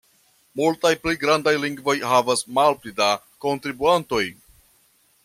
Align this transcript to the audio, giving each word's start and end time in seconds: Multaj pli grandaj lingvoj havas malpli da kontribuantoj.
Multaj 0.59 0.91
pli 1.01 1.13
grandaj 1.23 1.53
lingvoj 1.65 1.95
havas 2.13 2.43
malpli 2.61 2.95
da 3.01 3.11
kontribuantoj. 3.47 4.23